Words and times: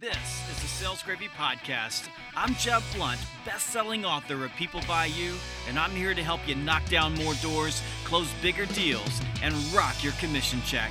This 0.00 0.48
is 0.50 0.62
the 0.62 0.66
Sales 0.66 1.02
Gravy 1.02 1.28
Podcast. 1.28 2.08
I'm 2.34 2.54
Jeb 2.54 2.82
Blount, 2.96 3.20
best-selling 3.44 4.06
author 4.06 4.46
of 4.46 4.50
People 4.52 4.80
Buy 4.88 5.04
You, 5.04 5.34
and 5.68 5.78
I'm 5.78 5.90
here 5.90 6.14
to 6.14 6.22
help 6.22 6.40
you 6.48 6.54
knock 6.54 6.88
down 6.88 7.12
more 7.16 7.34
doors, 7.42 7.82
close 8.04 8.32
bigger 8.40 8.64
deals, 8.64 9.20
and 9.42 9.54
rock 9.74 10.02
your 10.02 10.14
commission 10.14 10.62
check. 10.64 10.90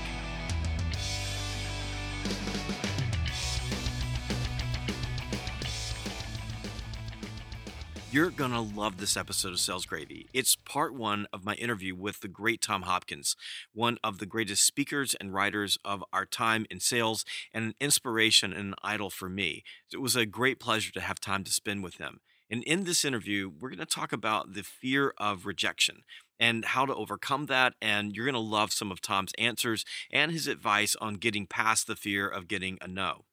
You're 8.11 8.31
going 8.31 8.53
to 8.53 8.59
love 8.59 8.97
this 8.97 9.15
episode 9.15 9.51
of 9.51 9.59
Sales 9.59 9.85
Gravy. 9.85 10.29
It's 10.33 10.55
part 10.55 10.95
one 10.95 11.27
of 11.31 11.45
my 11.45 11.53
interview 11.53 11.93
with 11.93 12.21
the 12.21 12.27
great 12.27 12.59
Tom 12.59 12.81
Hopkins, 12.81 13.35
one 13.71 13.99
of 14.03 14.17
the 14.17 14.25
greatest 14.25 14.65
speakers 14.65 15.13
and 15.13 15.31
writers 15.31 15.77
of 15.85 16.03
our 16.11 16.25
time 16.25 16.65
in 16.71 16.79
sales, 16.79 17.23
and 17.53 17.65
an 17.65 17.75
inspiration 17.79 18.51
and 18.51 18.69
an 18.69 18.75
idol 18.81 19.11
for 19.11 19.29
me. 19.29 19.63
It 19.93 20.01
was 20.01 20.15
a 20.15 20.25
great 20.25 20.59
pleasure 20.59 20.91
to 20.93 21.01
have 21.01 21.19
time 21.19 21.43
to 21.43 21.51
spend 21.51 21.83
with 21.83 21.97
him. 21.97 22.21
And 22.49 22.63
in 22.63 22.85
this 22.85 23.05
interview, 23.05 23.47
we're 23.47 23.69
going 23.69 23.77
to 23.77 23.85
talk 23.85 24.11
about 24.11 24.55
the 24.55 24.63
fear 24.63 25.13
of 25.19 25.45
rejection 25.45 25.97
and 26.39 26.65
how 26.65 26.87
to 26.87 26.95
overcome 26.95 27.45
that. 27.45 27.75
And 27.79 28.15
you're 28.15 28.25
going 28.25 28.33
to 28.33 28.39
love 28.39 28.73
some 28.73 28.91
of 28.91 29.01
Tom's 29.01 29.33
answers 29.37 29.85
and 30.11 30.31
his 30.31 30.47
advice 30.47 30.95
on 30.99 31.15
getting 31.15 31.45
past 31.45 31.85
the 31.85 31.95
fear 31.95 32.27
of 32.27 32.47
getting 32.47 32.79
a 32.81 32.87
no. 32.87 33.25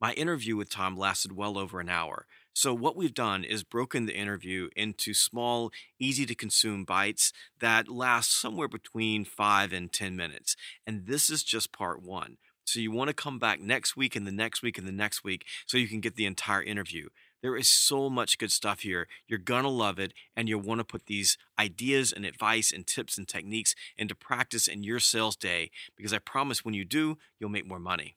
My 0.00 0.12
interview 0.14 0.56
with 0.56 0.70
Tom 0.70 0.96
lasted 0.96 1.32
well 1.32 1.56
over 1.56 1.78
an 1.78 1.88
hour. 1.88 2.26
So, 2.58 2.74
what 2.74 2.96
we've 2.96 3.14
done 3.14 3.44
is 3.44 3.62
broken 3.62 4.06
the 4.06 4.16
interview 4.16 4.68
into 4.74 5.14
small, 5.14 5.70
easy 6.00 6.26
to 6.26 6.34
consume 6.34 6.82
bites 6.82 7.32
that 7.60 7.86
last 7.86 8.32
somewhere 8.32 8.66
between 8.66 9.24
five 9.24 9.72
and 9.72 9.92
10 9.92 10.16
minutes. 10.16 10.56
And 10.84 11.06
this 11.06 11.30
is 11.30 11.44
just 11.44 11.70
part 11.70 12.02
one. 12.02 12.36
So, 12.64 12.80
you 12.80 12.90
want 12.90 13.10
to 13.10 13.14
come 13.14 13.38
back 13.38 13.60
next 13.60 13.96
week 13.96 14.16
and 14.16 14.26
the 14.26 14.32
next 14.32 14.60
week 14.60 14.76
and 14.76 14.88
the 14.88 14.92
next 14.92 15.22
week 15.22 15.46
so 15.68 15.78
you 15.78 15.86
can 15.86 16.00
get 16.00 16.16
the 16.16 16.26
entire 16.26 16.60
interview. 16.60 17.10
There 17.42 17.56
is 17.56 17.68
so 17.68 18.10
much 18.10 18.38
good 18.38 18.50
stuff 18.50 18.80
here. 18.80 19.06
You're 19.28 19.38
going 19.38 19.62
to 19.62 19.68
love 19.68 20.00
it, 20.00 20.12
and 20.34 20.48
you'll 20.48 20.60
want 20.60 20.80
to 20.80 20.84
put 20.84 21.06
these 21.06 21.38
ideas 21.60 22.12
and 22.12 22.26
advice 22.26 22.72
and 22.72 22.84
tips 22.84 23.16
and 23.16 23.28
techniques 23.28 23.76
into 23.96 24.16
practice 24.16 24.66
in 24.66 24.82
your 24.82 24.98
sales 24.98 25.36
day 25.36 25.70
because 25.96 26.12
I 26.12 26.18
promise 26.18 26.64
when 26.64 26.74
you 26.74 26.84
do, 26.84 27.18
you'll 27.38 27.50
make 27.50 27.68
more 27.68 27.78
money. 27.78 28.16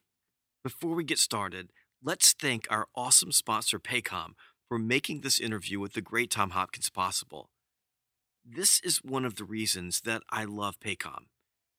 Before 0.64 0.94
we 0.94 1.04
get 1.04 1.18
started, 1.18 1.70
Let's 2.04 2.32
thank 2.32 2.66
our 2.68 2.88
awesome 2.96 3.30
sponsor, 3.30 3.78
Paycom, 3.78 4.32
for 4.68 4.76
making 4.76 5.20
this 5.20 5.38
interview 5.38 5.78
with 5.78 5.92
the 5.92 6.00
great 6.00 6.32
Tom 6.32 6.50
Hopkins 6.50 6.90
possible. 6.90 7.48
This 8.44 8.80
is 8.80 9.04
one 9.04 9.24
of 9.24 9.36
the 9.36 9.44
reasons 9.44 10.00
that 10.00 10.22
I 10.28 10.44
love 10.44 10.80
Paycom. 10.80 11.26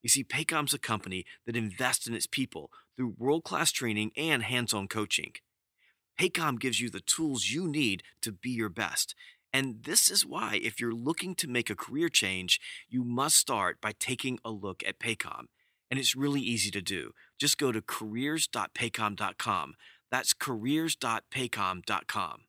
You 0.01 0.07
see, 0.07 0.23
Paycom's 0.23 0.73
a 0.73 0.79
company 0.79 1.25
that 1.45 1.57
invests 1.57 2.07
in 2.07 2.13
its 2.13 2.25
people 2.25 2.71
through 2.95 3.15
world 3.17 3.43
class 3.43 3.73
training 3.73 4.11
and 4.15 4.43
hands 4.43 4.73
on 4.73 4.87
coaching. 4.87 5.33
Paycom 6.17 6.57
gives 6.57 6.79
you 6.79 6.89
the 6.89 7.01
tools 7.01 7.49
you 7.49 7.67
need 7.67 8.01
to 8.21 8.31
be 8.31 8.51
your 8.51 8.69
best. 8.69 9.15
And 9.51 9.83
this 9.83 10.09
is 10.09 10.25
why, 10.25 10.57
if 10.63 10.79
you're 10.79 10.93
looking 10.93 11.35
to 11.35 11.49
make 11.49 11.69
a 11.69 11.75
career 11.75 12.07
change, 12.07 12.61
you 12.87 13.03
must 13.03 13.35
start 13.35 13.81
by 13.81 13.91
taking 13.99 14.39
a 14.45 14.51
look 14.51 14.83
at 14.87 14.99
Paycom. 14.99 15.47
And 15.91 15.99
it's 15.99 16.15
really 16.15 16.41
easy 16.41 16.71
to 16.71 16.81
do. 16.81 17.11
Just 17.37 17.57
go 17.57 17.73
to 17.73 17.81
careers.paycom.com. 17.81 19.73
That's 20.13 20.33
careers.paycom.com. 20.33 22.41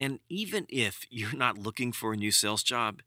And 0.00 0.18
even 0.30 0.66
if 0.70 1.04
you're 1.10 1.36
not 1.36 1.58
looking 1.58 1.92
for 1.92 2.14
a 2.14 2.16
new 2.16 2.30
sales 2.30 2.62
job, 2.62 3.02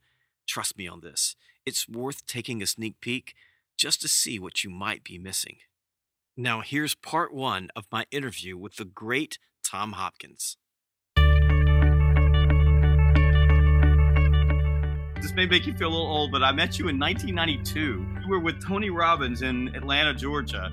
trust 0.45 0.77
me 0.77 0.87
on 0.87 1.01
this. 1.01 1.35
It's 1.65 1.89
worth 1.89 2.27
taking 2.27 2.61
a 2.61 2.67
sneak 2.67 3.01
peek 3.01 3.33
just 3.75 3.99
to 4.01 4.07
see 4.07 4.37
what 4.37 4.63
you 4.63 4.69
might 4.69 5.03
be 5.03 5.17
missing. 5.17 5.55
Now, 6.37 6.61
here's 6.61 6.93
part 6.93 7.33
one 7.33 7.69
of 7.75 7.87
my 7.91 8.05
interview 8.11 8.55
with 8.55 8.75
the 8.75 8.85
great 8.85 9.39
Tom 9.65 9.93
Hopkins. 9.93 10.57
This 15.19 15.33
may 15.33 15.47
make 15.47 15.65
you 15.65 15.73
feel 15.73 15.87
a 15.87 15.89
little 15.89 16.05
old, 16.05 16.31
but 16.31 16.43
I 16.43 16.51
met 16.51 16.77
you 16.77 16.89
in 16.89 16.99
1992. 16.99 17.79
You 17.79 18.29
were 18.29 18.39
with 18.39 18.63
Tony 18.63 18.91
Robbins 18.91 19.41
in 19.41 19.69
Atlanta, 19.69 20.13
Georgia. 20.13 20.71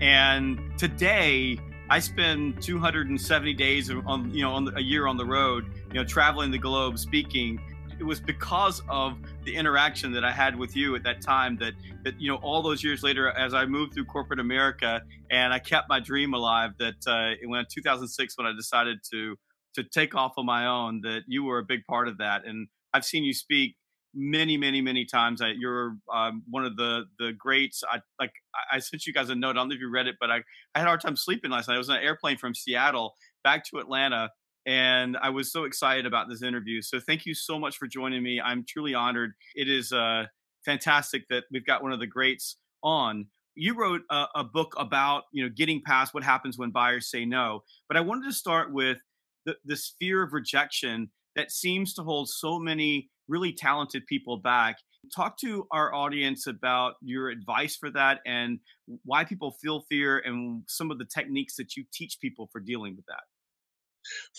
And 0.00 0.58
today, 0.78 1.58
I 1.90 2.00
spend 2.00 2.62
270 2.62 3.54
days 3.54 3.90
on 3.90 4.30
you 4.34 4.42
know 4.42 4.52
on 4.52 4.76
a 4.76 4.80
year 4.80 5.06
on 5.06 5.16
the 5.16 5.24
road, 5.24 5.66
you 5.88 5.94
know, 5.94 6.04
traveling 6.04 6.50
the 6.50 6.58
globe, 6.58 6.98
speaking. 6.98 7.60
It 7.98 8.04
was 8.04 8.20
because 8.20 8.80
of 8.88 9.18
the 9.44 9.56
interaction 9.56 10.12
that 10.12 10.24
I 10.24 10.30
had 10.30 10.56
with 10.56 10.76
you 10.76 10.94
at 10.94 11.02
that 11.02 11.20
time 11.20 11.56
that 11.58 11.72
that 12.04 12.20
you 12.20 12.30
know 12.30 12.36
all 12.36 12.62
those 12.62 12.84
years 12.84 13.02
later, 13.02 13.30
as 13.30 13.54
I 13.54 13.64
moved 13.64 13.94
through 13.94 14.04
corporate 14.04 14.38
America 14.38 15.00
and 15.30 15.52
I 15.52 15.58
kept 15.58 15.88
my 15.88 15.98
dream 15.98 16.34
alive. 16.34 16.72
That 16.78 17.06
uh, 17.06 17.34
when 17.46 17.64
2006, 17.72 18.38
when 18.38 18.46
I 18.46 18.52
decided 18.54 18.98
to 19.12 19.36
to 19.74 19.82
take 19.82 20.14
off 20.14 20.32
on 20.36 20.46
my 20.46 20.66
own, 20.66 21.00
that 21.02 21.22
you 21.26 21.44
were 21.44 21.58
a 21.58 21.64
big 21.64 21.84
part 21.86 22.06
of 22.06 22.18
that. 22.18 22.44
And 22.44 22.68
I've 22.92 23.04
seen 23.04 23.24
you 23.24 23.32
speak 23.32 23.76
many, 24.14 24.56
many, 24.56 24.80
many 24.80 25.04
times. 25.04 25.40
I, 25.40 25.48
you're 25.58 25.96
um, 26.12 26.42
one 26.48 26.64
of 26.64 26.76
the 26.76 27.04
the 27.18 27.32
greats. 27.32 27.82
I 27.90 28.00
like. 28.18 28.32
I 28.72 28.78
sent 28.78 29.06
you 29.06 29.12
guys 29.12 29.30
a 29.30 29.34
note. 29.34 29.50
I 29.50 29.52
don't 29.54 29.68
know 29.68 29.74
if 29.74 29.80
you 29.80 29.90
read 29.90 30.06
it, 30.06 30.16
but 30.20 30.30
I, 30.30 30.36
I 30.74 30.78
had 30.80 30.84
a 30.84 30.88
hard 30.88 31.00
time 31.00 31.16
sleeping 31.16 31.50
last 31.50 31.68
night. 31.68 31.74
I 31.74 31.78
was 31.78 31.90
on 31.90 31.96
an 31.96 32.02
airplane 32.02 32.38
from 32.38 32.54
Seattle 32.54 33.14
back 33.44 33.64
to 33.70 33.78
Atlanta, 33.78 34.30
and 34.66 35.16
I 35.22 35.30
was 35.30 35.52
so 35.52 35.64
excited 35.64 36.06
about 36.06 36.28
this 36.28 36.42
interview. 36.42 36.82
So 36.82 37.00
thank 37.00 37.26
you 37.26 37.34
so 37.34 37.58
much 37.58 37.76
for 37.76 37.86
joining 37.86 38.22
me. 38.22 38.40
I'm 38.40 38.64
truly 38.68 38.94
honored. 38.94 39.32
It 39.54 39.68
is 39.68 39.92
uh, 39.92 40.24
fantastic 40.64 41.28
that 41.30 41.44
we've 41.50 41.66
got 41.66 41.82
one 41.82 41.92
of 41.92 42.00
the 42.00 42.06
greats 42.06 42.56
on. 42.82 43.26
You 43.54 43.74
wrote 43.74 44.02
a, 44.10 44.26
a 44.36 44.44
book 44.44 44.74
about 44.76 45.24
you 45.32 45.42
know 45.42 45.50
getting 45.54 45.82
past 45.84 46.14
what 46.14 46.22
happens 46.22 46.58
when 46.58 46.70
buyers 46.70 47.10
say 47.10 47.24
no, 47.24 47.62
but 47.88 47.96
I 47.96 48.00
wanted 48.00 48.26
to 48.26 48.32
start 48.32 48.72
with 48.72 48.98
the, 49.46 49.56
this 49.64 49.94
fear 49.98 50.22
of 50.22 50.32
rejection 50.32 51.10
that 51.36 51.50
seems 51.52 51.94
to 51.94 52.02
hold 52.02 52.28
so 52.28 52.58
many 52.58 53.08
really 53.28 53.52
talented 53.52 54.06
people 54.06 54.38
back. 54.38 54.76
Talk 55.14 55.38
to 55.38 55.66
our 55.70 55.94
audience 55.94 56.46
about 56.46 56.94
your 57.02 57.28
advice 57.28 57.76
for 57.76 57.90
that 57.92 58.20
and 58.26 58.58
why 59.04 59.24
people 59.24 59.56
feel 59.62 59.84
fear 59.88 60.18
and 60.18 60.62
some 60.66 60.90
of 60.90 60.98
the 60.98 61.06
techniques 61.06 61.56
that 61.56 61.76
you 61.76 61.84
teach 61.92 62.18
people 62.20 62.48
for 62.52 62.60
dealing 62.60 62.96
with 62.96 63.06
that. 63.06 63.22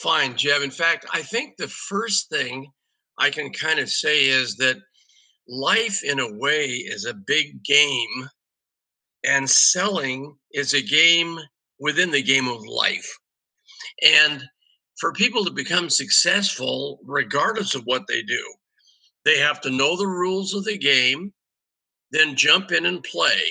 Fine, 0.01 0.35
Jeb. 0.35 0.61
In 0.61 0.72
fact, 0.72 1.05
I 1.13 1.22
think 1.22 1.57
the 1.57 1.67
first 1.67 2.29
thing 2.29 2.72
I 3.17 3.29
can 3.29 3.51
kind 3.51 3.79
of 3.79 3.89
say 3.89 4.25
is 4.25 4.55
that 4.57 4.78
life, 5.47 6.03
in 6.03 6.19
a 6.19 6.38
way, 6.38 6.67
is 6.67 7.05
a 7.05 7.13
big 7.13 7.63
game, 7.63 8.29
and 9.25 9.49
selling 9.49 10.35
is 10.53 10.73
a 10.73 10.81
game 10.81 11.39
within 11.79 12.11
the 12.11 12.23
game 12.23 12.47
of 12.47 12.66
life. 12.66 13.17
And 14.03 14.44
for 14.99 15.13
people 15.13 15.45
to 15.45 15.51
become 15.51 15.89
successful, 15.89 16.99
regardless 17.03 17.75
of 17.75 17.83
what 17.83 18.03
they 18.07 18.22
do, 18.22 18.44
they 19.29 19.38
have 19.38 19.62
to 19.62 19.69
know 19.69 19.95
the 19.95 20.07
rules 20.07 20.56
of 20.56 20.66
the 20.66 20.78
game, 20.78 21.31
then 22.12 22.35
jump 22.35 22.72
in 22.72 22.88
and 22.88 23.03
play. 23.03 23.44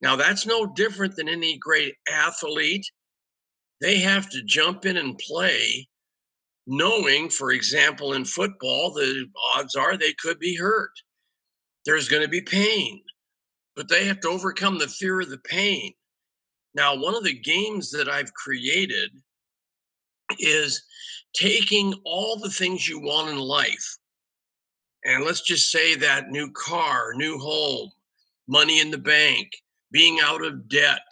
Now, 0.00 0.14
that's 0.14 0.46
no 0.46 0.66
different 0.66 1.16
than 1.16 1.28
any 1.28 1.58
great 1.58 1.94
athlete. 2.08 2.86
They 3.80 3.98
have 3.98 4.30
to 4.30 4.44
jump 4.44 4.86
in 4.86 4.96
and 4.96 5.18
play, 5.18 5.88
knowing, 6.68 7.28
for 7.28 7.50
example, 7.50 8.12
in 8.12 8.24
football, 8.24 8.92
the 8.92 9.26
odds 9.56 9.74
are 9.74 9.96
they 9.96 10.14
could 10.20 10.38
be 10.38 10.54
hurt. 10.54 10.92
There's 11.84 12.08
going 12.08 12.22
to 12.22 12.28
be 12.28 12.42
pain, 12.42 13.02
but 13.74 13.88
they 13.88 14.04
have 14.04 14.20
to 14.20 14.28
overcome 14.28 14.78
the 14.78 14.86
fear 14.86 15.22
of 15.22 15.30
the 15.30 15.38
pain. 15.38 15.92
Now, 16.76 16.94
one 16.94 17.16
of 17.16 17.24
the 17.24 17.38
games 17.40 17.90
that 17.90 18.08
I've 18.08 18.32
created 18.34 19.10
is 20.38 20.80
taking 21.34 21.94
all 22.04 22.38
the 22.38 22.50
things 22.50 22.88
you 22.88 23.00
want 23.00 23.30
in 23.30 23.38
life 23.38 23.96
and 25.04 25.24
let's 25.24 25.40
just 25.40 25.70
say 25.70 25.94
that 25.96 26.30
new 26.30 26.50
car, 26.52 27.12
new 27.14 27.38
home, 27.38 27.90
money 28.48 28.80
in 28.80 28.90
the 28.90 28.98
bank, 28.98 29.48
being 29.92 30.18
out 30.22 30.44
of 30.44 30.68
debt. 30.68 31.06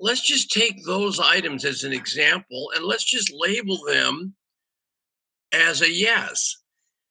Let's 0.00 0.26
just 0.26 0.50
take 0.50 0.84
those 0.84 1.20
items 1.20 1.64
as 1.64 1.84
an 1.84 1.92
example 1.92 2.72
and 2.74 2.84
let's 2.84 3.04
just 3.04 3.32
label 3.32 3.78
them 3.86 4.34
as 5.52 5.82
a 5.82 5.90
yes. 5.90 6.56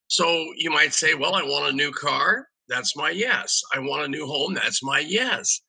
So 0.07 0.45
you 0.57 0.69
might 0.71 0.93
say, 0.93 1.13
well, 1.13 1.35
I 1.35 1.43
want 1.43 1.71
a 1.71 1.75
new 1.75 1.91
car. 1.91 2.47
That's 2.67 2.97
my 2.97 3.11
yes. 3.11 3.61
I 3.73 3.79
want 3.79 4.03
a 4.03 4.09
new 4.09 4.27
home. 4.27 4.53
That's 4.53 4.83
my 4.83 4.99
yes. 4.99 5.61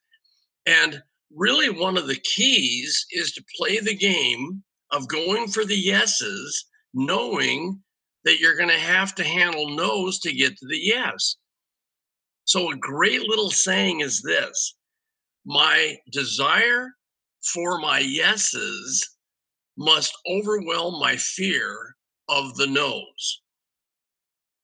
And 0.66 1.00
really, 1.34 1.70
one 1.70 1.96
of 1.96 2.08
the 2.08 2.20
keys 2.20 3.06
is 3.12 3.32
to 3.32 3.44
play 3.56 3.78
the 3.78 3.94
game 3.94 4.62
of 4.90 5.08
going 5.08 5.48
for 5.48 5.64
the 5.64 5.76
yeses, 5.76 6.66
knowing 6.92 7.80
that 8.24 8.38
you're 8.38 8.56
going 8.56 8.68
to 8.68 8.78
have 8.78 9.14
to 9.16 9.24
handle 9.24 9.70
no's 9.70 10.18
to 10.20 10.32
get 10.32 10.56
to 10.56 10.66
the 10.66 10.78
yes. 10.78 11.36
So, 12.44 12.70
a 12.70 12.76
great 12.76 13.22
little 13.22 13.50
saying 13.50 14.00
is 14.00 14.22
this 14.22 14.74
my 15.44 15.96
desire 16.10 16.90
for 17.42 17.78
my 17.78 17.98
yeses 17.98 19.16
must 19.76 20.16
overwhelm 20.28 21.00
my 21.00 21.16
fear 21.16 21.96
of 22.28 22.54
the 22.56 22.66
no's. 22.66 23.42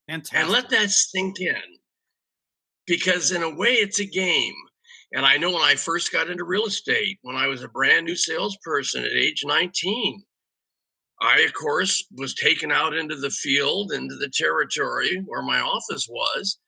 Fantastic. 0.09 0.39
And 0.41 0.51
let 0.51 0.71
that 0.71 0.91
sink 0.91 1.41
in 1.41 1.57
because, 2.87 3.33
in 3.33 3.43
a 3.43 3.55
way, 3.55 3.75
it's 3.75 4.01
a 4.01 4.05
game. 4.05 4.55
And 5.13 5.25
I 5.25 5.37
know 5.37 5.51
when 5.51 5.63
I 5.63 5.75
first 5.75 6.13
got 6.13 6.31
into 6.31 6.45
real 6.45 6.67
estate, 6.67 7.19
when 7.23 7.37
I 7.37 7.47
was 7.47 7.63
a 7.63 7.69
brand 7.69 8.07
new 8.07 8.17
salesperson 8.17 9.05
at 9.05 9.13
age 9.13 9.43
19, 9.45 10.23
I, 11.21 11.41
of 11.41 11.53
course, 11.53 12.05
was 12.17 12.35
taken 12.35 12.71
out 12.71 12.95
into 12.95 13.17
the 13.17 13.31
field, 13.31 13.93
into 13.93 14.17
the 14.17 14.31
territory 14.33 15.23
where 15.27 15.43
my 15.43 15.61
office 15.61 16.07
was. 16.09 16.59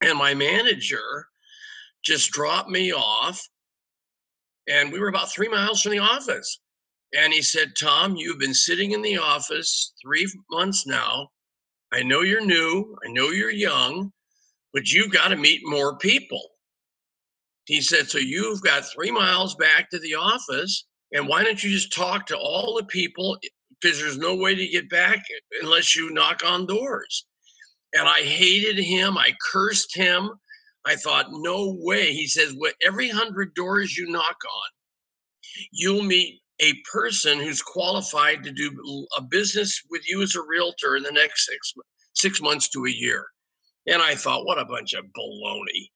And 0.00 0.16
my 0.16 0.34
manager 0.34 1.26
just 2.04 2.30
dropped 2.30 2.70
me 2.70 2.92
off. 2.92 3.42
And 4.68 4.92
we 4.92 5.00
were 5.00 5.08
about 5.08 5.30
three 5.30 5.48
miles 5.48 5.82
from 5.82 5.92
the 5.92 5.98
office. 5.98 6.60
And 7.16 7.32
he 7.32 7.42
said, 7.42 7.72
Tom, 7.78 8.16
you've 8.16 8.38
been 8.38 8.54
sitting 8.54 8.92
in 8.92 9.02
the 9.02 9.18
office 9.18 9.92
three 10.02 10.30
months 10.50 10.86
now. 10.86 11.28
I 11.92 12.02
know 12.02 12.20
you're 12.20 12.44
new, 12.44 12.96
I 13.06 13.10
know 13.10 13.30
you're 13.30 13.50
young, 13.50 14.12
but 14.74 14.90
you've 14.92 15.12
got 15.12 15.28
to 15.28 15.36
meet 15.36 15.62
more 15.64 15.96
people. 15.96 16.42
He 17.64 17.80
said, 17.80 18.08
So 18.08 18.18
you've 18.18 18.62
got 18.62 18.84
three 18.84 19.10
miles 19.10 19.54
back 19.54 19.90
to 19.90 19.98
the 19.98 20.14
office. 20.14 20.86
And 21.12 21.26
why 21.26 21.42
don't 21.42 21.62
you 21.62 21.70
just 21.70 21.94
talk 21.94 22.26
to 22.26 22.36
all 22.36 22.76
the 22.76 22.84
people? 22.84 23.38
Because 23.80 23.98
there's 24.00 24.18
no 24.18 24.34
way 24.34 24.54
to 24.54 24.68
get 24.68 24.90
back 24.90 25.24
unless 25.62 25.94
you 25.94 26.10
knock 26.10 26.42
on 26.44 26.66
doors. 26.66 27.26
And 27.94 28.08
I 28.08 28.20
hated 28.20 28.78
him. 28.78 29.16
I 29.16 29.32
cursed 29.52 29.96
him. 29.96 30.30
I 30.84 30.96
thought, 30.96 31.26
no 31.30 31.76
way. 31.80 32.12
He 32.12 32.26
says, 32.26 32.54
well, 32.58 32.72
every 32.84 33.08
hundred 33.08 33.54
doors 33.54 33.96
you 33.96 34.10
knock 34.10 34.36
on, 34.44 34.70
you'll 35.72 36.02
meet 36.02 36.40
a 36.60 36.74
person 36.90 37.38
who's 37.38 37.62
qualified 37.62 38.42
to 38.42 38.52
do 38.52 39.06
a 39.16 39.22
business 39.22 39.80
with 39.90 40.02
you 40.08 40.22
as 40.22 40.34
a 40.34 40.42
realtor 40.42 40.96
in 40.96 41.02
the 41.02 41.12
next 41.12 41.46
six 41.46 41.72
six 42.14 42.40
months 42.42 42.68
to 42.70 42.84
a 42.84 42.90
year. 42.90 43.24
And 43.86 44.02
I 44.02 44.14
thought, 44.14 44.44
what 44.44 44.58
a 44.58 44.64
bunch 44.64 44.92
of 44.94 45.04
baloney. 45.16 45.88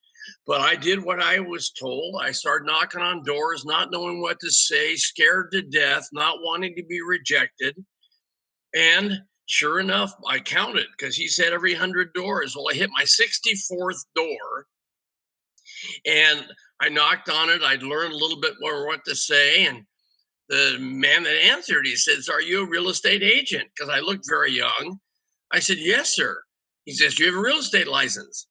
But 0.46 0.60
I 0.60 0.74
did 0.76 1.02
what 1.02 1.22
I 1.22 1.40
was 1.40 1.70
told. 1.70 2.20
I 2.22 2.32
started 2.32 2.66
knocking 2.66 3.00
on 3.00 3.24
doors, 3.24 3.64
not 3.64 3.90
knowing 3.90 4.20
what 4.20 4.38
to 4.40 4.50
say, 4.50 4.94
scared 4.96 5.50
to 5.52 5.62
death, 5.62 6.08
not 6.12 6.42
wanting 6.42 6.74
to 6.76 6.84
be 6.84 7.00
rejected. 7.02 7.76
And 8.74 9.18
sure 9.46 9.80
enough, 9.80 10.12
I 10.28 10.38
counted 10.38 10.86
because 10.96 11.16
he 11.16 11.28
said 11.28 11.52
every 11.52 11.72
100 11.72 12.12
doors. 12.14 12.54
Well, 12.56 12.66
I 12.70 12.74
hit 12.74 12.90
my 12.96 13.04
64th 13.04 14.04
door 14.14 14.66
and 16.06 16.46
I 16.80 16.88
knocked 16.88 17.28
on 17.28 17.50
it. 17.50 17.62
I'd 17.62 17.82
learned 17.82 18.12
a 18.12 18.16
little 18.16 18.40
bit 18.40 18.54
more 18.60 18.86
what 18.86 19.04
to 19.06 19.14
say. 19.14 19.66
And 19.66 19.84
the 20.48 20.76
man 20.80 21.22
that 21.24 21.44
answered, 21.44 21.86
he 21.86 21.96
says, 21.96 22.28
Are 22.28 22.42
you 22.42 22.64
a 22.64 22.68
real 22.68 22.88
estate 22.88 23.22
agent? 23.22 23.68
Because 23.74 23.90
I 23.90 24.00
looked 24.00 24.28
very 24.28 24.52
young. 24.52 24.98
I 25.52 25.60
said, 25.60 25.78
Yes, 25.78 26.14
sir. 26.14 26.42
He 26.84 26.92
says, 26.92 27.14
Do 27.14 27.24
you 27.24 27.30
have 27.30 27.38
a 27.38 27.42
real 27.42 27.58
estate 27.58 27.88
license? 27.88 28.48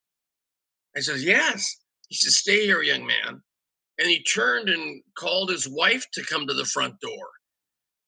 I 0.96 1.00
says, 1.00 1.24
Yes. 1.24 1.78
He 2.10 2.16
says, 2.16 2.38
Stay 2.38 2.66
here, 2.66 2.82
young 2.82 3.06
man. 3.06 3.42
And 4.00 4.10
he 4.10 4.24
turned 4.24 4.70
and 4.70 5.02
called 5.18 5.50
his 5.50 5.68
wife 5.70 6.06
to 6.14 6.24
come 6.24 6.48
to 6.48 6.54
the 6.54 6.66
front 6.66 7.00
door. 7.02 7.30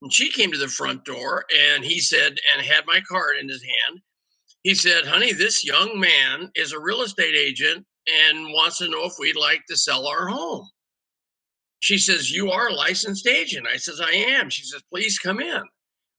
And 0.01 0.11
she 0.11 0.29
came 0.29 0.51
to 0.51 0.57
the 0.57 0.67
front 0.67 1.05
door 1.05 1.45
and 1.57 1.83
he 1.83 1.99
said, 2.01 2.35
and 2.53 2.65
had 2.65 2.85
my 2.85 2.99
card 3.07 3.37
in 3.39 3.47
his 3.47 3.61
hand. 3.61 4.01
He 4.63 4.75
said, 4.75 5.05
Honey, 5.05 5.33
this 5.33 5.65
young 5.65 5.99
man 5.99 6.51
is 6.55 6.73
a 6.73 6.79
real 6.79 7.01
estate 7.01 7.35
agent 7.35 7.85
and 8.07 8.47
wants 8.53 8.79
to 8.79 8.89
know 8.89 9.05
if 9.05 9.13
we'd 9.19 9.37
like 9.37 9.61
to 9.69 9.77
sell 9.77 10.07
our 10.07 10.27
home. 10.27 10.67
She 11.79 11.97
says, 11.97 12.31
You 12.31 12.51
are 12.51 12.67
a 12.69 12.73
licensed 12.73 13.27
agent. 13.27 13.67
I 13.71 13.77
says, 13.77 14.01
I 14.01 14.11
am. 14.11 14.49
She 14.49 14.63
says, 14.63 14.81
Please 14.91 15.19
come 15.19 15.39
in. 15.39 15.61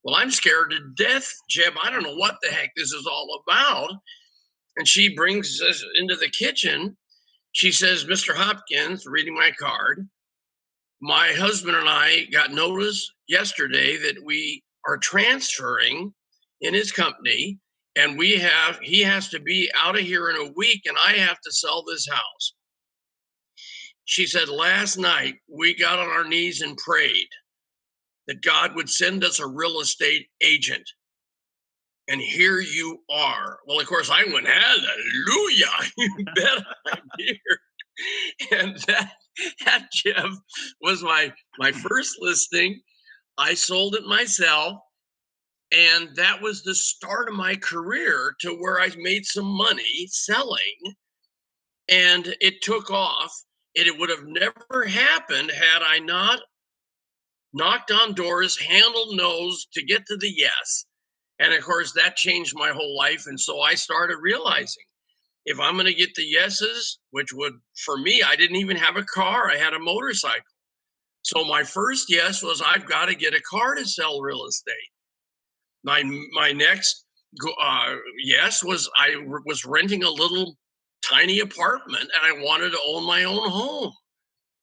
Well, 0.02 0.16
I'm 0.16 0.30
scared 0.30 0.70
to 0.70 1.02
death, 1.02 1.30
Jeb. 1.48 1.74
I 1.82 1.90
don't 1.90 2.02
know 2.02 2.16
what 2.16 2.36
the 2.42 2.50
heck 2.50 2.70
this 2.76 2.92
is 2.92 3.06
all 3.06 3.42
about. 3.46 3.90
And 4.76 4.88
she 4.88 5.14
brings 5.14 5.60
us 5.62 5.84
into 5.96 6.16
the 6.16 6.30
kitchen. 6.30 6.96
She 7.52 7.70
says, 7.70 8.04
Mr. 8.04 8.34
Hopkins, 8.34 9.06
reading 9.06 9.34
my 9.34 9.52
card, 9.58 10.08
my 11.00 11.28
husband 11.32 11.76
and 11.76 11.88
I 11.88 12.24
got 12.32 12.52
notice 12.52 13.10
yesterday 13.28 13.96
that 13.98 14.24
we 14.24 14.62
are 14.86 14.96
transferring 14.96 16.12
in 16.60 16.74
his 16.74 16.92
company 16.92 17.58
and 17.96 18.18
we 18.18 18.36
have 18.38 18.78
he 18.82 19.00
has 19.00 19.28
to 19.28 19.40
be 19.40 19.70
out 19.76 19.98
of 19.98 20.04
here 20.04 20.30
in 20.30 20.36
a 20.36 20.52
week 20.56 20.82
and 20.86 20.96
I 20.98 21.12
have 21.12 21.38
to 21.44 21.52
sell 21.52 21.84
this 21.84 22.08
house. 22.08 22.54
She 24.06 24.26
said, 24.26 24.48
Last 24.48 24.96
night 24.96 25.36
we 25.48 25.74
got 25.74 25.98
on 25.98 26.08
our 26.08 26.24
knees 26.24 26.60
and 26.62 26.76
prayed 26.76 27.28
that 28.26 28.42
God 28.42 28.74
would 28.74 28.88
send 28.88 29.24
us 29.24 29.38
a 29.38 29.46
real 29.46 29.80
estate 29.80 30.26
agent. 30.42 30.88
And 32.08 32.20
here 32.20 32.60
you 32.60 32.98
are. 33.10 33.58
Well, 33.66 33.80
of 33.80 33.86
course, 33.86 34.10
I 34.10 34.24
went, 34.24 34.46
Hallelujah. 34.46 35.66
You 35.96 36.24
bet 36.34 36.64
I'm 36.86 37.02
here. 37.18 37.38
And 38.50 38.76
that, 38.88 39.12
that 39.64 39.88
Jeff 39.92 40.30
was 40.82 41.02
my 41.02 41.32
my 41.58 41.72
first 41.72 42.16
listing. 42.20 42.80
I 43.38 43.54
sold 43.54 43.94
it 43.94 44.04
myself. 44.04 44.78
And 45.72 46.10
that 46.16 46.40
was 46.40 46.62
the 46.62 46.74
start 46.74 47.28
of 47.28 47.34
my 47.34 47.56
career 47.56 48.34
to 48.40 48.50
where 48.54 48.80
I 48.80 48.90
made 48.98 49.24
some 49.24 49.46
money 49.46 50.06
selling. 50.08 50.94
And 51.88 52.36
it 52.40 52.62
took 52.62 52.90
off 52.90 53.32
it 53.74 53.98
would 53.98 54.08
have 54.10 54.24
never 54.24 54.86
happened 54.86 55.50
had 55.50 55.82
I 55.82 55.98
not 55.98 56.40
knocked 57.52 57.90
on 57.90 58.14
doors, 58.14 58.58
handled 58.58 59.16
no's 59.16 59.66
to 59.72 59.84
get 59.84 60.06
to 60.06 60.16
the 60.16 60.32
yes. 60.34 60.86
And 61.38 61.52
of 61.52 61.64
course, 61.64 61.92
that 61.92 62.16
changed 62.16 62.54
my 62.56 62.70
whole 62.70 62.96
life. 62.96 63.26
And 63.26 63.38
so 63.38 63.60
I 63.60 63.74
started 63.74 64.18
realizing 64.20 64.84
if 65.46 65.58
I'm 65.60 65.74
going 65.74 65.86
to 65.86 65.94
get 65.94 66.14
the 66.14 66.24
yeses, 66.24 66.98
which 67.10 67.32
would, 67.32 67.54
for 67.84 67.98
me, 67.98 68.22
I 68.22 68.36
didn't 68.36 68.56
even 68.56 68.76
have 68.76 68.96
a 68.96 69.04
car, 69.04 69.50
I 69.50 69.56
had 69.56 69.74
a 69.74 69.78
motorcycle. 69.78 70.42
So 71.22 71.44
my 71.44 71.64
first 71.64 72.06
yes 72.10 72.42
was 72.42 72.62
I've 72.62 72.86
got 72.86 73.06
to 73.06 73.14
get 73.14 73.34
a 73.34 73.40
car 73.40 73.74
to 73.74 73.86
sell 73.86 74.20
real 74.20 74.44
estate. 74.46 74.74
My 75.82 76.02
my 76.32 76.52
next 76.52 77.06
uh, 77.62 77.94
yes 78.22 78.62
was 78.62 78.90
I 78.96 79.16
was 79.46 79.64
renting 79.64 80.04
a 80.04 80.10
little 80.10 80.56
tiny 81.02 81.40
apartment 81.40 82.02
and 82.02 82.22
I 82.22 82.44
wanted 82.44 82.70
to 82.70 82.78
own 82.86 83.04
my 83.06 83.24
own 83.24 83.48
home. 83.48 83.92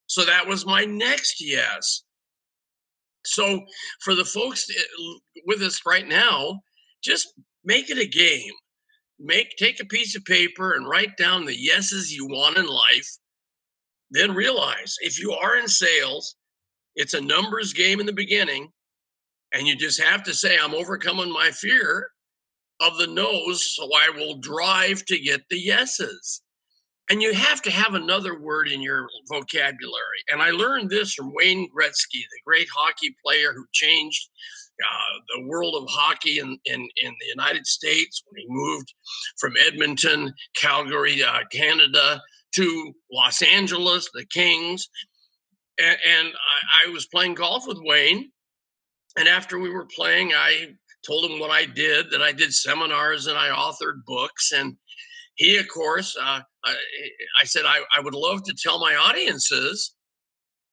So 0.05 0.23
that 0.25 0.47
was 0.47 0.65
my 0.65 0.85
next 0.85 1.43
yes. 1.43 2.03
So 3.25 3.61
for 4.01 4.15
the 4.15 4.25
folks 4.25 4.67
eh, 4.69 5.41
with 5.45 5.61
us 5.61 5.81
right 5.85 6.07
now, 6.07 6.61
just 7.03 7.33
make 7.63 7.89
it 7.89 7.97
a 7.97 8.07
game. 8.07 8.53
Make 9.19 9.55
take 9.57 9.79
a 9.79 9.85
piece 9.85 10.15
of 10.15 10.25
paper 10.25 10.73
and 10.73 10.87
write 10.87 11.15
down 11.17 11.45
the 11.45 11.59
yeses 11.59 12.11
you 12.11 12.25
want 12.25 12.57
in 12.57 12.65
life. 12.65 13.09
Then 14.09 14.33
realize 14.33 14.95
if 15.01 15.19
you 15.19 15.31
are 15.31 15.57
in 15.57 15.67
sales, 15.67 16.35
it's 16.95 17.13
a 17.13 17.21
numbers 17.21 17.71
game 17.73 17.99
in 17.99 18.05
the 18.05 18.13
beginning, 18.13 18.69
and 19.53 19.67
you 19.67 19.75
just 19.75 20.01
have 20.01 20.23
to 20.23 20.33
say, 20.33 20.57
I'm 20.57 20.73
overcoming 20.73 21.31
my 21.31 21.51
fear 21.51 22.09
of 22.81 22.97
the 22.97 23.07
no's, 23.07 23.75
so 23.75 23.89
I 23.95 24.09
will 24.15 24.39
drive 24.39 25.05
to 25.05 25.19
get 25.19 25.41
the 25.49 25.59
yeses. 25.59 26.41
And 27.11 27.21
you 27.21 27.33
have 27.33 27.61
to 27.63 27.71
have 27.71 27.93
another 27.93 28.39
word 28.39 28.69
in 28.69 28.81
your 28.81 29.09
vocabulary. 29.27 30.21
And 30.31 30.41
I 30.41 30.51
learned 30.51 30.89
this 30.89 31.13
from 31.13 31.33
Wayne 31.33 31.67
Gretzky, 31.69 32.21
the 32.21 32.41
great 32.45 32.69
hockey 32.73 33.13
player 33.21 33.51
who 33.53 33.65
changed 33.73 34.29
uh, 34.81 35.19
the 35.35 35.45
world 35.45 35.75
of 35.75 35.89
hockey 35.89 36.39
in, 36.39 36.57
in, 36.63 36.79
in, 37.03 37.13
the 37.19 37.27
United 37.27 37.67
States 37.67 38.23
when 38.25 38.41
he 38.41 38.45
moved 38.47 38.93
from 39.41 39.55
Edmonton, 39.67 40.33
Calgary, 40.55 41.21
uh, 41.21 41.39
Canada 41.51 42.21
to 42.55 42.93
Los 43.11 43.41
Angeles, 43.41 44.09
the 44.13 44.23
Kings. 44.27 44.87
And, 45.79 45.97
and 46.07 46.27
I, 46.29 46.87
I 46.87 46.91
was 46.91 47.07
playing 47.07 47.33
golf 47.33 47.67
with 47.67 47.79
Wayne. 47.81 48.31
And 49.17 49.27
after 49.27 49.59
we 49.59 49.69
were 49.69 49.87
playing, 49.93 50.31
I 50.33 50.75
told 51.05 51.29
him 51.29 51.39
what 51.39 51.51
I 51.51 51.65
did, 51.65 52.09
that 52.11 52.21
I 52.21 52.31
did 52.31 52.53
seminars 52.53 53.27
and 53.27 53.37
I 53.37 53.49
authored 53.49 54.05
books. 54.07 54.53
And 54.53 54.77
he, 55.41 55.57
of 55.57 55.67
course, 55.69 56.15
uh, 56.21 56.41
I, 56.63 56.75
I, 57.39 57.45
said, 57.45 57.63
I, 57.65 57.79
I 57.97 58.01
would 58.01 58.13
love 58.13 58.43
to 58.43 58.53
tell 58.53 58.79
my 58.79 58.95
audiences 58.95 59.95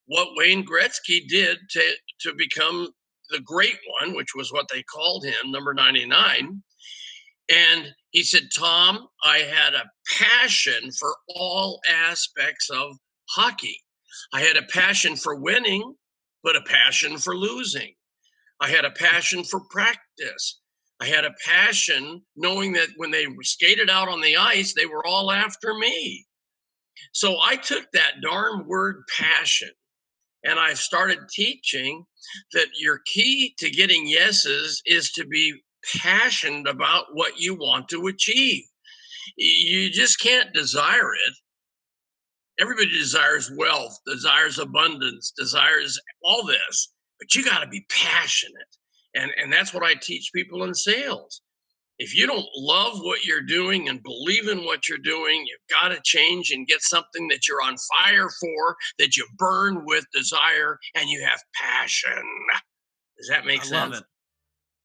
what 0.04 0.28
Wayne 0.37 0.64
Gretzky 0.64 1.26
did 1.26 1.56
to, 1.70 1.82
to 2.20 2.34
become 2.37 2.90
the 3.30 3.40
great 3.40 3.78
one, 4.00 4.14
which 4.14 4.34
was 4.34 4.52
what 4.52 4.66
they 4.70 4.82
called 4.82 5.25
him, 5.25 5.50
number 5.50 5.72
99. 5.72 6.62
And 7.48 7.94
he 8.10 8.22
said, 8.22 8.50
Tom, 8.54 9.08
I 9.25 9.38
had 9.38 9.72
a 9.72 9.88
passion 10.18 10.90
for 10.92 11.14
all 11.34 11.80
aspects 11.88 12.68
of 12.68 12.94
hockey. 13.30 13.80
I 14.34 14.42
had 14.42 14.58
a 14.58 14.66
passion 14.70 15.16
for 15.16 15.34
winning, 15.37 15.94
but 16.42 16.56
a 16.56 16.62
passion 16.62 17.16
for 17.16 17.34
losing. 17.34 17.94
I 18.60 18.68
had 18.68 18.84
a 18.84 18.90
passion 18.90 19.44
for 19.44 19.60
practice. 19.70 20.60
I 21.00 21.07
had 21.07 21.25
a 21.25 21.35
passion 21.45 22.23
knowing 22.37 22.73
that 22.73 22.88
when 22.97 23.11
they 23.11 23.26
skated 23.43 23.88
out 23.88 24.09
on 24.09 24.21
the 24.21 24.37
ice, 24.37 24.75
they 24.75 24.87
were 24.87 25.07
all 25.07 25.31
after 25.31 25.75
me. 25.75 26.26
So 27.12 27.37
I 27.40 27.57
took 27.57 27.90
that 27.93 28.21
darn 28.23 28.67
word 28.67 29.02
passion 29.17 29.71
and 30.45 30.59
I 30.59 30.75
started 30.75 31.19
teaching 31.31 32.05
that 32.52 32.67
your 32.78 33.00
key 33.07 33.55
to 33.59 33.71
getting 33.71 34.09
yeses 34.09 34.83
is 34.87 35.12
to 35.12 35.25
be 35.26 35.55
passionate 35.97 36.69
about 36.69 37.07
what 37.12 37.38
you 37.38 37.55
want 37.55 37.88
to 37.90 38.09
achieve. 38.09 38.64
You 39.37 39.90
just 39.90 40.21
can't 40.21 40.52
desire 40.52 41.14
it 41.14 41.35
everybody 42.61 42.88
desires 42.90 43.50
wealth, 43.57 43.99
desires 44.07 44.59
abundance, 44.59 45.33
desires 45.37 45.99
all 46.23 46.45
this, 46.45 46.93
but 47.19 47.35
you 47.35 47.45
got 47.45 47.61
to 47.61 47.69
be 47.69 47.85
passionate. 47.88 48.55
And, 49.18 49.32
and 49.37 49.52
that's 49.52 49.75
what 49.75 49.82
I 49.82 49.94
teach 49.94 50.30
people 50.32 50.64
in 50.64 50.75
sales. 50.75 51.42
If 51.98 52.14
you 52.14 52.28
don't 52.28 52.46
love 52.56 53.00
what 53.00 53.25
you're 53.25 53.42
doing 53.42 53.88
and 53.88 54.00
believe 54.04 54.46
in 54.46 54.64
what 54.64 54.88
you're 54.88 54.98
doing, 54.98 55.44
you've 55.46 55.68
got 55.68 55.88
to 55.88 56.00
change 56.04 56.52
and 56.52 56.66
get 56.68 56.80
something 56.80 57.26
that 57.28 57.48
you're 57.48 57.60
on 57.60 57.75
fire 57.98 58.28
for, 58.40 58.76
that 59.00 59.16
you 59.16 59.26
burn 59.37 59.82
with 59.84 60.04
desire, 60.14 60.78
and 60.94 61.10
you 61.10 61.20
have 61.28 61.40
passion. 61.60 62.22
Does 63.18 63.28
that 63.28 63.44
make 63.44 63.64
sense? 63.64 63.72
I 63.72 63.78
sense? 63.78 63.90
Love 63.90 64.00
it. 64.00 64.04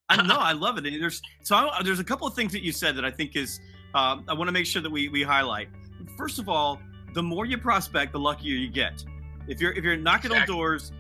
I 0.10 0.28
know, 0.28 0.38
I 0.40 0.54
love 0.54 0.80
it. 0.80 0.88
And 0.88 1.02
there's 1.02 1.22
so 1.44 1.56
I, 1.56 1.84
there's 1.84 2.00
a 2.00 2.04
couple 2.04 2.26
of 2.26 2.34
things 2.34 2.52
that 2.54 2.64
you 2.64 2.72
said 2.72 2.96
that 2.96 3.06
I 3.06 3.12
think 3.12 3.36
is 3.36 3.60
um, 3.94 4.26
I 4.28 4.34
want 4.34 4.48
to 4.48 4.52
make 4.52 4.66
sure 4.66 4.82
that 4.82 4.92
we 4.92 5.08
we 5.10 5.22
highlight. 5.22 5.70
First 6.18 6.40
of 6.40 6.50
all, 6.50 6.80
the 7.14 7.22
more 7.22 7.46
you 7.46 7.60
prospect, 7.60 8.14
the 8.14 8.20
luckier 8.20 8.56
you 8.56 8.70
get. 8.70 9.04
If 9.48 9.62
you're 9.62 9.74
if 9.74 9.84
you're 9.84 9.98
knocking 9.98 10.32
exactly. 10.32 10.54
on 10.54 10.60
doors, 10.60 10.92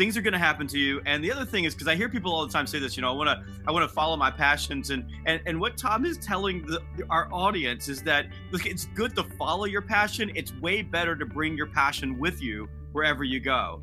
things 0.00 0.16
are 0.16 0.22
going 0.22 0.32
to 0.32 0.38
happen 0.38 0.66
to 0.66 0.78
you. 0.78 1.02
And 1.04 1.22
the 1.22 1.30
other 1.30 1.44
thing 1.44 1.64
is 1.64 1.74
because 1.74 1.86
I 1.86 1.94
hear 1.94 2.08
people 2.08 2.32
all 2.32 2.46
the 2.46 2.50
time 2.50 2.66
say 2.66 2.78
this, 2.78 2.96
you 2.96 3.02
know, 3.02 3.10
I 3.10 3.14
want 3.14 3.28
to 3.28 3.44
I 3.68 3.70
want 3.70 3.86
to 3.86 3.94
follow 3.94 4.16
my 4.16 4.30
passions 4.30 4.88
and 4.88 5.04
and 5.26 5.42
and 5.44 5.60
what 5.60 5.76
Tom 5.76 6.06
is 6.06 6.16
telling 6.16 6.64
the, 6.64 6.80
our 7.10 7.28
audience 7.30 7.86
is 7.90 8.02
that 8.04 8.28
look, 8.50 8.64
it's 8.64 8.86
good 8.86 9.14
to 9.16 9.24
follow 9.38 9.66
your 9.66 9.82
passion. 9.82 10.32
It's 10.34 10.54
way 10.54 10.80
better 10.80 11.14
to 11.14 11.26
bring 11.26 11.54
your 11.54 11.66
passion 11.66 12.18
with 12.18 12.40
you 12.40 12.66
wherever 12.92 13.24
you 13.24 13.40
go. 13.40 13.82